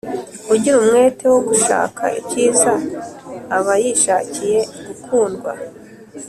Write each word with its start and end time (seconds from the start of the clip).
ugira 0.53 0.75
umwete 0.81 1.23
wo 1.33 1.39
gushaka 1.47 2.03
ibyiza 2.19 2.71
aba 3.57 3.73
yishakiye 3.83 4.59
gukundwa, 4.85 5.51